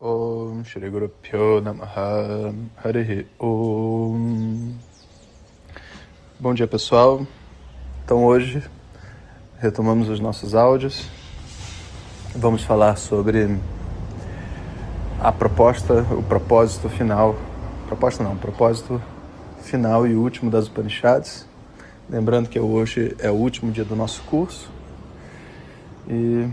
[0.00, 4.74] Om Shri Guru Pyo Namaha Harihi Om.
[6.38, 7.24] Bom dia pessoal,
[8.04, 8.60] então hoje
[9.60, 11.08] retomamos os nossos áudios,
[12.34, 13.56] vamos falar sobre
[15.20, 17.36] a proposta, o propósito final,
[17.86, 19.00] proposta não, propósito
[19.62, 21.48] final e último das Upanishads,
[22.10, 24.68] lembrando que hoje é o último dia do nosso curso.
[26.08, 26.48] E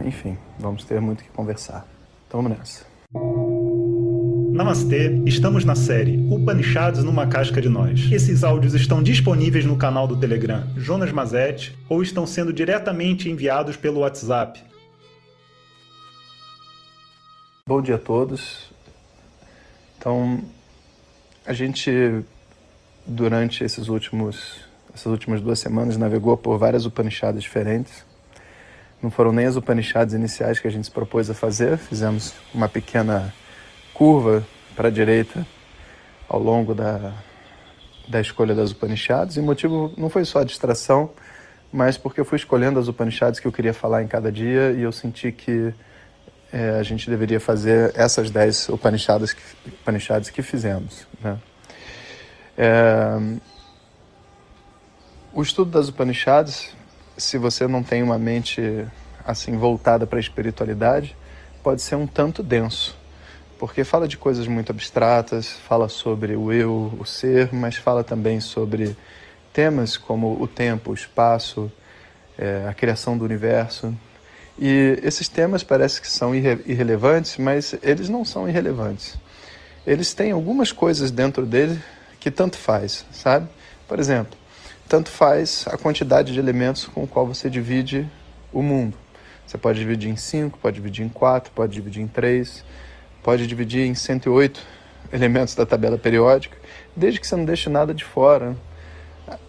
[0.00, 1.97] enfim, vamos ter muito que conversar.
[2.28, 2.84] Então vamos nessa.
[4.52, 8.12] Namastê, estamos na série Upanishads numa casca de nós.
[8.12, 13.76] Esses áudios estão disponíveis no canal do Telegram Jonas Mazet ou estão sendo diretamente enviados
[13.76, 14.62] pelo WhatsApp.
[17.66, 18.70] Bom dia a todos.
[19.96, 20.42] Então,
[21.46, 21.90] a gente
[23.06, 24.60] durante esses últimos
[24.94, 28.04] essas últimas duas semanas navegou por várias Upanishads diferentes
[29.02, 32.68] não foram nem as Upanishads iniciais que a gente se propôs a fazer, fizemos uma
[32.68, 33.32] pequena
[33.94, 35.46] curva para a direita
[36.28, 37.12] ao longo da,
[38.08, 41.10] da escolha das Upanishads, e o motivo não foi só a distração,
[41.72, 44.82] mas porque eu fui escolhendo as Upanishads que eu queria falar em cada dia e
[44.82, 45.72] eu senti que
[46.52, 51.06] é, a gente deveria fazer essas dez Upanishads que, Upanishads que fizemos.
[51.20, 51.38] Né?
[52.56, 53.38] É,
[55.32, 56.74] o estudo das Upanishads
[57.18, 58.86] se você não tem uma mente
[59.26, 61.14] assim voltada para a espiritualidade,
[61.62, 62.96] pode ser um tanto denso,
[63.58, 68.40] porque fala de coisas muito abstratas, fala sobre o eu, o ser, mas fala também
[68.40, 68.96] sobre
[69.52, 71.70] temas como o tempo, o espaço,
[72.38, 73.92] é, a criação do universo.
[74.56, 79.16] E esses temas parece que são irre irrelevantes, mas eles não são irrelevantes.
[79.86, 81.80] Eles têm algumas coisas dentro dele
[82.20, 83.48] que tanto faz, sabe?
[83.86, 84.36] Por exemplo,
[84.88, 88.08] tanto faz a quantidade de elementos com o qual você divide
[88.52, 88.96] o mundo.
[89.46, 92.64] Você pode dividir em 5, pode dividir em 4, pode dividir em 3,
[93.22, 94.60] pode dividir em 108
[95.12, 96.56] elementos da tabela periódica,
[96.96, 98.56] desde que você não deixe nada de fora.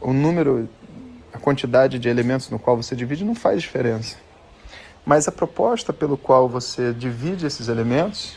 [0.00, 0.68] O número,
[1.32, 4.16] a quantidade de elementos no qual você divide não faz diferença.
[5.04, 8.36] Mas a proposta pelo qual você divide esses elementos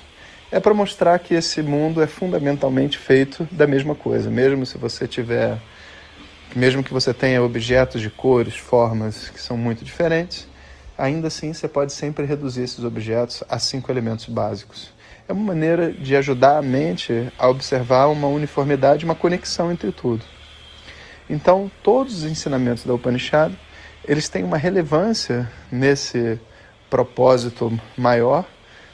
[0.51, 4.29] é para mostrar que esse mundo é fundamentalmente feito da mesma coisa.
[4.29, 5.59] Mesmo se você tiver
[6.53, 10.47] mesmo que você tenha objetos de cores, formas que são muito diferentes,
[10.97, 14.93] ainda assim você pode sempre reduzir esses objetos a cinco elementos básicos.
[15.27, 20.23] É uma maneira de ajudar a mente a observar uma uniformidade, uma conexão entre tudo.
[21.29, 23.51] Então, todos os ensinamentos da Upanishad,
[24.07, 26.39] eles têm uma relevância nesse
[26.89, 28.45] propósito maior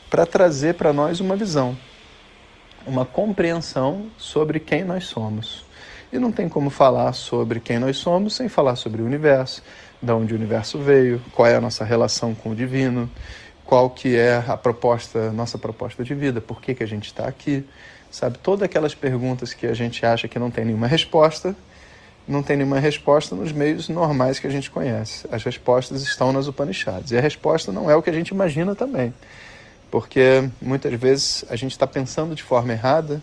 [0.10, 1.78] para trazer para nós uma visão,
[2.86, 5.66] uma compreensão sobre quem nós somos.
[6.12, 9.64] E não tem como falar sobre quem nós somos sem falar sobre o universo,
[10.02, 13.10] de onde o universo veio, qual é a nossa relação com o divino,
[13.64, 17.28] qual que é a proposta, nossa proposta de vida, por que, que a gente está
[17.28, 17.66] aqui,
[18.12, 18.38] sabe?
[18.40, 21.56] Todas aquelas perguntas que a gente acha que não tem nenhuma resposta,
[22.28, 25.26] não tem nenhuma resposta nos meios normais que a gente conhece.
[25.32, 27.12] As respostas estão nas Upanishads.
[27.12, 29.14] E a resposta não é o que a gente imagina também.
[29.90, 33.22] Porque muitas vezes a gente está pensando de forma errada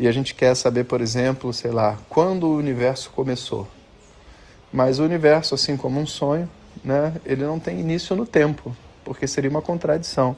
[0.00, 3.68] e a gente quer saber, por exemplo, sei lá, quando o universo começou.
[4.72, 6.48] Mas o universo, assim como um sonho,
[6.82, 8.74] né, ele não tem início no tempo,
[9.04, 10.34] porque seria uma contradição.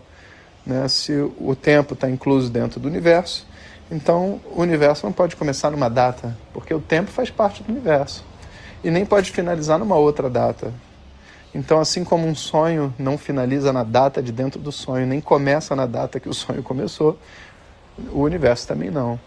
[0.67, 0.89] Né?
[0.89, 3.47] Se o tempo está incluso dentro do universo,
[3.89, 8.25] então o universo não pode começar numa data, porque o tempo faz parte do universo.
[8.83, 10.75] E nem pode finalizar numa outra data.
[11.55, 15.77] Então, assim como um sonho não finaliza na data de dentro do sonho, nem começa
[15.77, 17.17] na data que o sonho começou,
[18.11, 19.21] o universo também não.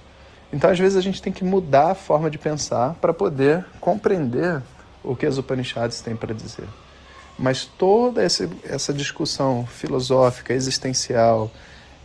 [0.51, 4.61] Então, às vezes, a gente tem que mudar a forma de pensar para poder compreender
[5.03, 6.67] o que as Upanishads têm para dizer.
[7.37, 11.51] Mas toda essa, essa discussão filosófica, existencial,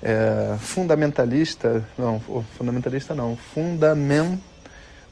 [0.02, 2.20] é, fundamentalista, não,
[2.56, 4.40] fundamentalista não, fundament,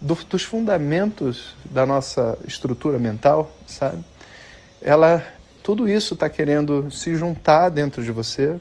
[0.00, 4.05] do, dos fundamentos da nossa estrutura mental, sabe?
[4.81, 5.25] Ela,
[5.62, 8.58] tudo isso está querendo se juntar dentro de você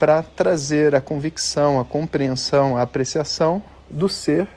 [0.00, 4.48] para trazer a convicção, a compreensão, a apreciação do ser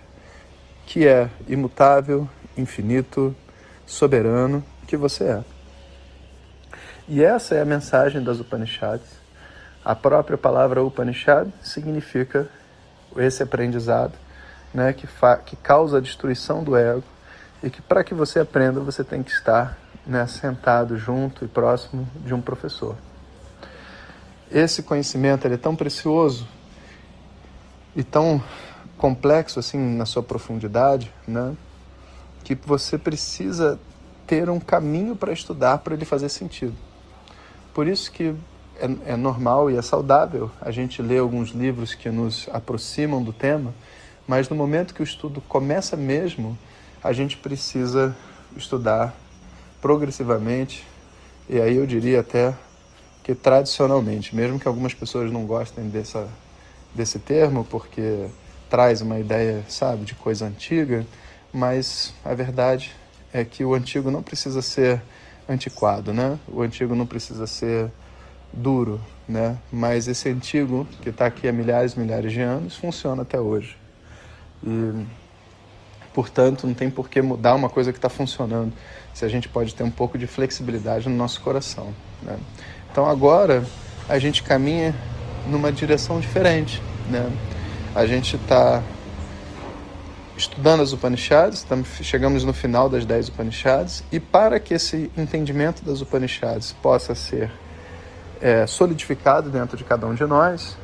[0.85, 3.35] que é imutável, infinito,
[3.85, 5.43] soberano que você é.
[7.09, 9.21] E essa é a mensagem das Upanishads.
[9.83, 12.47] A própria palavra Upanishad significa
[13.17, 14.13] esse aprendizado,
[14.73, 15.09] né, que,
[15.45, 17.03] que causa a destruição do ego
[17.61, 22.07] e que para que você aprenda você tem que estar né, sentado junto e próximo
[22.23, 22.95] de um professor.
[24.53, 26.47] Esse conhecimento é tão precioso
[27.95, 28.39] e tão
[28.99, 31.55] complexo assim na sua profundidade, né?
[32.43, 33.79] Que você precisa
[34.27, 36.75] ter um caminho para estudar para ele fazer sentido.
[37.73, 38.35] Por isso que
[38.77, 43.33] é, é normal e é saudável a gente ler alguns livros que nos aproximam do
[43.33, 43.73] tema,
[44.27, 46.55] mas no momento que o estudo começa mesmo,
[47.03, 48.15] a gente precisa
[48.55, 49.15] estudar
[49.81, 50.85] progressivamente,
[51.49, 52.53] e aí eu diria até
[53.23, 56.27] que tradicionalmente, mesmo que algumas pessoas não gostem dessa,
[56.93, 58.27] desse termo, porque
[58.69, 61.05] traz uma ideia, sabe, de coisa antiga,
[61.53, 62.91] mas a verdade
[63.31, 65.01] é que o antigo não precisa ser
[65.47, 66.37] antiquado, né?
[66.47, 67.89] O antigo não precisa ser
[68.51, 69.57] duro, né?
[69.71, 73.77] Mas esse antigo que está aqui há milhares e milhares de anos funciona até hoje.
[74.63, 75.05] E,
[76.13, 78.73] portanto, não tem por que mudar uma coisa que está funcionando,
[79.13, 82.37] se a gente pode ter um pouco de flexibilidade no nosso coração, né?
[82.93, 83.65] Então agora
[84.07, 84.93] a gente caminha
[85.47, 86.79] numa direção diferente,
[87.09, 87.27] né?
[87.95, 88.83] A gente está
[90.37, 95.83] estudando as Upanishads, estamos, chegamos no final das 10 Upanishads, e para que esse entendimento
[95.83, 97.49] das Upanishads possa ser
[98.39, 100.77] é, solidificado dentro de cada um de nós,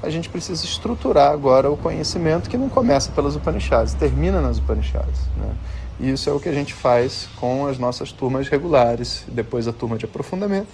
[0.00, 5.22] a gente precisa estruturar agora o conhecimento que não começa pelas Upanishads, termina nas Upanishads.
[5.36, 5.52] Né?
[5.98, 9.72] E isso é o que a gente faz com as nossas turmas regulares, depois a
[9.72, 10.68] turma de aprofundamento,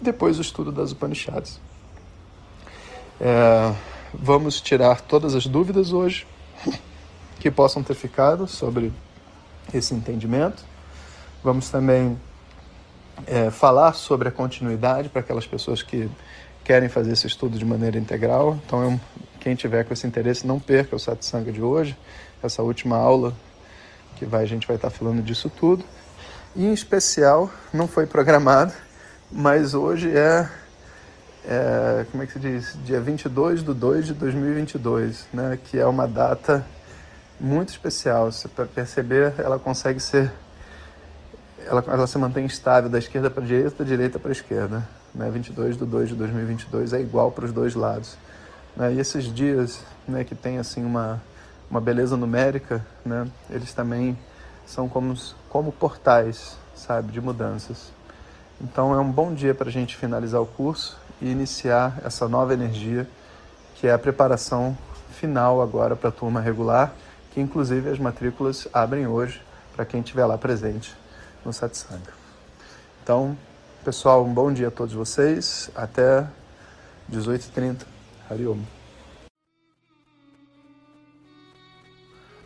[0.00, 1.60] depois o estudo das Upanishads.
[3.20, 3.74] É,
[4.12, 6.26] vamos tirar todas as dúvidas hoje
[7.40, 8.92] que possam ter ficado sobre
[9.72, 10.64] esse entendimento.
[11.42, 12.18] Vamos também
[13.26, 16.10] é, falar sobre a continuidade para aquelas pessoas que
[16.64, 18.58] querem fazer esse estudo de maneira integral.
[18.66, 19.00] Então, eu,
[19.40, 21.96] quem tiver com esse interesse, não perca o satsanga de hoje,
[22.42, 23.32] essa última aula
[24.16, 25.84] que vai, a gente vai estar falando disso tudo.
[26.54, 28.72] E, em especial, não foi programado,
[29.30, 30.48] mas hoje é,
[31.44, 32.78] é como é que se diz?
[32.84, 35.58] Dia 22 de 2 de 2022, né?
[35.64, 36.64] que é uma data
[37.40, 38.30] muito especial.
[38.54, 40.32] Para perceber, ela consegue ser
[41.66, 44.88] ela, ela se mantém estável da esquerda para a direita, da direita para a esquerda.
[45.14, 45.28] Né?
[45.30, 48.16] 22 de 2 de 2022 é igual para os dois lados.
[48.76, 48.94] Né?
[48.94, 51.20] E esses dias né, que tem assim uma,
[51.70, 54.16] uma beleza numérica, né, eles também
[54.64, 55.14] são como,
[55.48, 57.95] como portais, sabe, de mudanças.
[58.60, 62.54] Então é um bom dia para a gente finalizar o curso e iniciar essa nova
[62.54, 63.08] energia,
[63.74, 64.76] que é a preparação
[65.12, 66.92] final agora para a turma regular,
[67.32, 69.42] que inclusive as matrículas abrem hoje
[69.74, 70.94] para quem estiver lá presente
[71.44, 72.12] no satsanga.
[73.02, 73.36] Então,
[73.84, 75.70] pessoal, um bom dia a todos vocês.
[75.74, 76.26] Até
[77.10, 77.82] 18h30.
[78.28, 78.75] Hariom.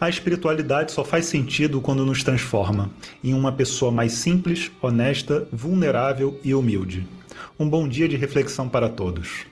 [0.01, 2.91] A espiritualidade só faz sentido quando nos transforma
[3.23, 7.07] em uma pessoa mais simples, honesta, vulnerável e humilde.
[7.59, 9.45] Um bom dia de reflexão para todos.